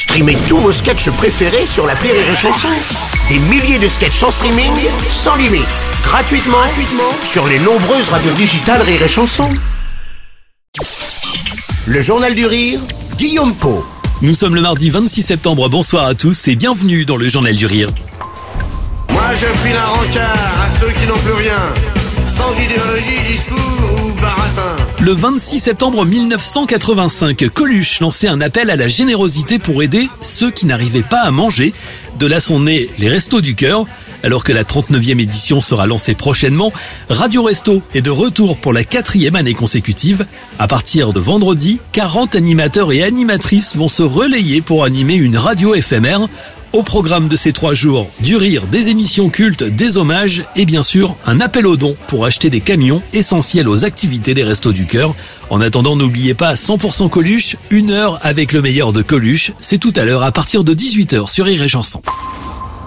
Streamez 0.00 0.38
tous 0.48 0.56
vos 0.56 0.72
sketchs 0.72 1.10
préférés 1.10 1.66
sur 1.66 1.86
la 1.86 1.92
Rire 1.92 2.14
et 2.14 2.34
Chanson. 2.34 2.68
Des 3.28 3.38
milliers 3.38 3.78
de 3.78 3.86
sketchs 3.86 4.22
en 4.22 4.30
streaming, 4.30 4.72
sans 5.10 5.36
limite, 5.36 5.66
gratuitement, 6.02 6.56
gratuitement 6.56 7.12
sur 7.22 7.46
les 7.46 7.58
nombreuses 7.58 8.08
radios 8.08 8.32
digitales 8.32 8.80
Rire 8.80 9.02
et 9.02 9.08
Chanson. 9.08 9.46
Le 11.84 12.00
Journal 12.00 12.34
du 12.34 12.46
Rire, 12.46 12.80
Guillaume 13.18 13.54
Po. 13.54 13.84
Nous 14.22 14.32
sommes 14.32 14.54
le 14.54 14.62
mardi 14.62 14.88
26 14.88 15.22
septembre, 15.22 15.68
bonsoir 15.68 16.06
à 16.06 16.14
tous 16.14 16.48
et 16.48 16.56
bienvenue 16.56 17.04
dans 17.04 17.16
le 17.18 17.28
Journal 17.28 17.54
du 17.54 17.66
Rire. 17.66 17.90
Moi 19.10 19.34
je 19.34 19.46
file 19.58 19.76
un 19.76 19.86
rencard 19.86 20.32
à 20.32 20.80
ceux 20.80 20.92
qui 20.92 21.04
n'ont 21.04 21.18
plus 21.18 21.34
rien, 21.34 21.74
sans 22.26 22.58
idéologie, 22.58 23.20
discours 23.28 24.06
ou. 24.06 24.09
Le 25.02 25.12
26 25.12 25.60
septembre 25.60 26.04
1985, 26.04 27.48
Coluche 27.54 28.00
lançait 28.00 28.28
un 28.28 28.42
appel 28.42 28.68
à 28.68 28.76
la 28.76 28.86
générosité 28.86 29.58
pour 29.58 29.82
aider 29.82 30.10
ceux 30.20 30.50
qui 30.50 30.66
n'arrivaient 30.66 31.00
pas 31.02 31.22
à 31.22 31.30
manger. 31.30 31.72
De 32.18 32.26
là 32.26 32.38
sont 32.38 32.60
nés 32.60 32.90
les 32.98 33.08
Restos 33.08 33.40
du 33.40 33.54
Cœur. 33.54 33.86
Alors 34.22 34.44
que 34.44 34.52
la 34.52 34.62
39e 34.62 35.18
édition 35.18 35.62
sera 35.62 35.86
lancée 35.86 36.14
prochainement, 36.14 36.70
Radio 37.08 37.42
Resto 37.42 37.82
est 37.94 38.02
de 38.02 38.10
retour 38.10 38.58
pour 38.58 38.74
la 38.74 38.84
quatrième 38.84 39.36
année 39.36 39.54
consécutive. 39.54 40.26
À 40.58 40.68
partir 40.68 41.14
de 41.14 41.20
vendredi, 41.20 41.80
40 41.92 42.36
animateurs 42.36 42.92
et 42.92 43.02
animatrices 43.02 43.76
vont 43.76 43.88
se 43.88 44.02
relayer 44.02 44.60
pour 44.60 44.84
animer 44.84 45.14
une 45.14 45.38
radio 45.38 45.74
éphémère. 45.74 46.28
Au 46.72 46.84
programme 46.84 47.26
de 47.26 47.34
ces 47.34 47.52
trois 47.52 47.74
jours, 47.74 48.08
du 48.20 48.36
rire, 48.36 48.62
des 48.68 48.90
émissions 48.90 49.28
cultes, 49.28 49.64
des 49.64 49.98
hommages 49.98 50.44
et 50.54 50.64
bien 50.66 50.84
sûr 50.84 51.16
un 51.26 51.40
appel 51.40 51.66
aux 51.66 51.76
dons 51.76 51.96
pour 52.06 52.24
acheter 52.24 52.48
des 52.48 52.60
camions 52.60 53.02
essentiels 53.12 53.68
aux 53.68 53.84
activités 53.84 54.34
des 54.34 54.44
Restos 54.44 54.72
du 54.72 54.86
Cœur. 54.86 55.16
En 55.50 55.60
attendant, 55.60 55.96
n'oubliez 55.96 56.34
pas 56.34 56.54
100% 56.54 57.10
Coluche, 57.10 57.56
une 57.70 57.90
heure 57.90 58.20
avec 58.22 58.52
le 58.52 58.62
meilleur 58.62 58.92
de 58.92 59.02
Coluche, 59.02 59.50
c'est 59.58 59.78
tout 59.78 59.92
à 59.96 60.04
l'heure 60.04 60.22
à 60.22 60.30
partir 60.30 60.62
de 60.62 60.72
18h 60.72 61.28
sur 61.28 61.46
Rire 61.46 61.64
et 61.64 61.68
Chanson. 61.68 62.02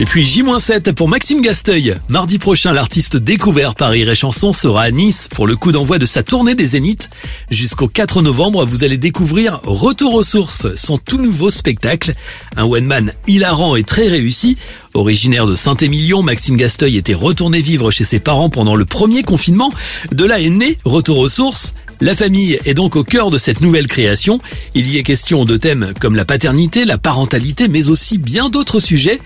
Et 0.00 0.04
puis 0.04 0.24
J-7 0.24 0.92
pour 0.92 1.08
Maxime 1.08 1.42
Gasteuil. 1.42 1.96
Mardi 2.08 2.38
prochain, 2.38 2.72
l'artiste 2.72 3.16
découvert 3.16 3.74
par 3.74 3.90
Rire 3.90 4.14
Chanson 4.14 4.52
sera 4.52 4.82
à 4.82 4.90
Nice 4.92 5.28
pour 5.28 5.48
le 5.48 5.56
coup 5.56 5.72
d'envoi 5.72 5.98
de 5.98 6.06
sa 6.06 6.22
tournée 6.22 6.54
des 6.54 6.66
Zéniths. 6.66 7.10
Jusqu'au 7.50 7.88
4 7.88 8.22
novembre, 8.22 8.64
vous 8.64 8.84
allez 8.84 8.96
découvrir 8.96 9.60
Retour 9.64 10.14
aux 10.14 10.22
sources, 10.22 10.72
son 10.76 10.98
tout 10.98 11.18
nouveau 11.18 11.50
spectacle. 11.50 12.14
Un 12.56 12.62
one-man 12.62 13.12
hilarant 13.26 13.74
et 13.74 13.82
très 13.82 14.06
réussi. 14.06 14.56
Originaire 14.94 15.48
de 15.48 15.56
Saint-Émilion, 15.56 16.22
Maxime 16.22 16.56
Gasteuil 16.56 16.96
était 16.96 17.14
retourné 17.14 17.60
vivre 17.60 17.90
chez 17.90 18.04
ses 18.04 18.20
parents 18.20 18.50
pendant 18.50 18.76
le 18.76 18.84
premier 18.84 19.24
confinement. 19.24 19.72
De 20.12 20.24
là 20.24 20.40
est 20.40 20.50
né 20.50 20.78
Retour 20.84 21.18
aux 21.18 21.28
sources. 21.28 21.74
La 22.00 22.14
famille 22.14 22.58
est 22.64 22.74
donc 22.74 22.94
au 22.94 23.02
cœur 23.02 23.30
de 23.32 23.38
cette 23.38 23.60
nouvelle 23.60 23.88
création. 23.88 24.40
Il 24.76 24.88
y 24.88 24.98
est 24.98 25.02
question 25.02 25.44
de 25.44 25.56
thèmes 25.56 25.92
comme 26.00 26.14
la 26.14 26.24
paternité, 26.24 26.84
la 26.84 26.96
parentalité, 26.96 27.66
mais 27.66 27.88
aussi 27.88 28.18
bien 28.18 28.48
d'autres 28.50 28.78
sujets. 28.78 29.20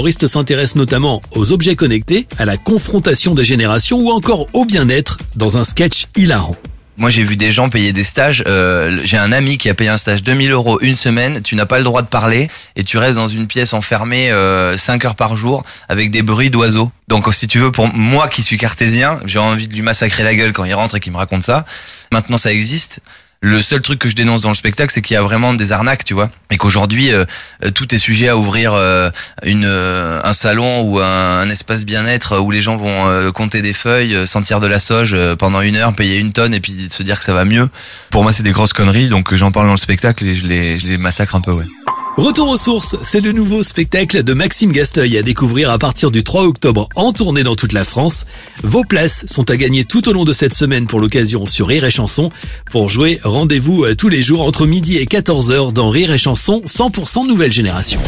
L'humoriste 0.00 0.28
s'intéresse 0.28 0.76
notamment 0.76 1.20
aux 1.32 1.52
objets 1.52 1.76
connectés, 1.76 2.26
à 2.38 2.46
la 2.46 2.56
confrontation 2.56 3.34
des 3.34 3.44
générations 3.44 3.98
ou 3.98 4.08
encore 4.08 4.46
au 4.54 4.64
bien-être 4.64 5.18
dans 5.36 5.58
un 5.58 5.64
sketch 5.64 6.06
hilarant. 6.16 6.56
Moi, 6.96 7.10
j'ai 7.10 7.22
vu 7.22 7.36
des 7.36 7.52
gens 7.52 7.68
payer 7.68 7.92
des 7.92 8.02
stages. 8.02 8.42
Euh, 8.46 9.02
j'ai 9.04 9.18
un 9.18 9.30
ami 9.30 9.58
qui 9.58 9.68
a 9.68 9.74
payé 9.74 9.90
un 9.90 9.98
stage 9.98 10.22
2000 10.22 10.52
euros 10.52 10.78
une 10.80 10.96
semaine. 10.96 11.42
Tu 11.42 11.54
n'as 11.54 11.66
pas 11.66 11.76
le 11.76 11.84
droit 11.84 12.00
de 12.00 12.06
parler 12.06 12.48
et 12.76 12.82
tu 12.82 12.96
restes 12.96 13.18
dans 13.18 13.28
une 13.28 13.46
pièce 13.46 13.74
enfermée 13.74 14.30
euh, 14.30 14.78
5 14.78 15.04
heures 15.04 15.16
par 15.16 15.36
jour 15.36 15.64
avec 15.90 16.10
des 16.10 16.22
bruits 16.22 16.48
d'oiseaux. 16.48 16.90
Donc, 17.08 17.30
si 17.34 17.46
tu 17.46 17.58
veux, 17.58 17.70
pour 17.70 17.86
moi 17.88 18.28
qui 18.28 18.42
suis 18.42 18.56
cartésien, 18.56 19.20
j'ai 19.26 19.38
envie 19.38 19.68
de 19.68 19.74
lui 19.74 19.82
massacrer 19.82 20.22
la 20.22 20.34
gueule 20.34 20.54
quand 20.54 20.64
il 20.64 20.72
rentre 20.72 20.94
et 20.94 21.00
qu'il 21.00 21.12
me 21.12 21.18
raconte 21.18 21.42
ça. 21.42 21.66
Maintenant, 22.10 22.38
ça 22.38 22.54
existe. 22.54 23.02
Le 23.42 23.62
seul 23.62 23.80
truc 23.80 23.98
que 23.98 24.08
je 24.10 24.14
dénonce 24.14 24.42
dans 24.42 24.50
le 24.50 24.54
spectacle, 24.54 24.92
c'est 24.92 25.00
qu'il 25.00 25.14
y 25.14 25.16
a 25.16 25.22
vraiment 25.22 25.54
des 25.54 25.72
arnaques, 25.72 26.04
tu 26.04 26.12
vois, 26.12 26.28
et 26.50 26.58
qu'aujourd'hui 26.58 27.10
euh, 27.10 27.24
euh, 27.64 27.70
tout 27.70 27.94
est 27.94 27.98
sujet 27.98 28.28
à 28.28 28.36
ouvrir 28.36 28.74
euh, 28.74 29.08
une 29.44 29.64
euh, 29.64 30.20
un 30.22 30.34
salon 30.34 30.82
ou 30.82 31.00
un, 31.00 31.48
espace 31.48 31.86
bien-être 31.86 32.38
où 32.40 32.50
les 32.50 32.60
gens 32.60 32.76
vont 32.76 33.08
euh, 33.08 33.32
compter 33.32 33.62
des 33.62 33.72
feuilles, 33.72 34.14
euh, 34.14 34.26
sentir 34.26 34.60
de 34.60 34.66
la 34.66 34.76
euh, 34.90 35.36
pendant 35.36 35.62
une 35.62 35.76
heure, 35.76 35.94
payer 35.94 36.18
une 36.18 36.32
tonne 36.32 36.52
et 36.52 36.60
puis 36.60 36.90
se 36.90 37.02
dire 37.02 37.18
que 37.18 37.24
ça 37.24 37.32
va 37.32 37.46
mieux. 37.46 37.70
Pour 38.10 38.24
moi, 38.24 38.34
c'est 38.34 38.42
des 38.42 38.52
grosses 38.52 38.74
conneries, 38.74 39.08
donc 39.08 39.34
j'en 39.34 39.52
parle 39.52 39.66
dans 39.66 39.72
le 39.72 39.78
spectacle 39.78 40.22
et 40.26 40.34
je 40.34 40.46
les 40.46 40.78
je 40.78 40.86
les 40.86 40.98
massacre 40.98 41.34
un 41.34 41.40
peu, 41.40 41.52
ouais. 41.52 41.66
Retour 42.20 42.50
aux 42.50 42.58
sources, 42.58 42.98
c'est 43.00 43.22
le 43.22 43.32
nouveau 43.32 43.62
spectacle 43.62 44.22
de 44.22 44.34
Maxime 44.34 44.72
Gasteuil 44.72 45.16
à 45.16 45.22
découvrir 45.22 45.70
à 45.70 45.78
partir 45.78 46.10
du 46.10 46.22
3 46.22 46.42
octobre 46.42 46.86
en 46.94 47.12
tournée 47.12 47.42
dans 47.42 47.54
toute 47.54 47.72
la 47.72 47.82
France. 47.82 48.26
Vos 48.62 48.84
places 48.84 49.24
sont 49.24 49.50
à 49.50 49.56
gagner 49.56 49.86
tout 49.86 50.06
au 50.06 50.12
long 50.12 50.24
de 50.24 50.34
cette 50.34 50.52
semaine 50.52 50.86
pour 50.86 51.00
l'occasion 51.00 51.46
sur 51.46 51.68
Rire 51.68 51.86
et 51.86 51.90
Chanson. 51.90 52.30
Pour 52.70 52.90
jouer, 52.90 53.20
rendez-vous 53.24 53.84
euh, 53.84 53.94
tous 53.96 54.10
les 54.10 54.20
jours 54.20 54.42
entre 54.42 54.66
midi 54.66 54.98
et 54.98 55.06
14h 55.06 55.72
dans 55.72 55.88
Rire 55.88 56.12
et 56.12 56.18
Chanson 56.18 56.60
100% 56.66 57.26
nouvelle 57.26 57.52
génération. 57.52 58.00